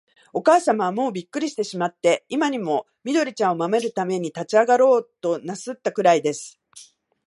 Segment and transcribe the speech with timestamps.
[0.33, 6.59] おかあさまは、もうびっくりしてしまって、今にも、緑ちゃんを守るために立ちあがろうとなすったくらいです。